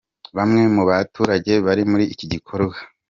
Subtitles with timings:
[0.37, 2.77] Bamwe mu baturage bari muri iki gikorwa.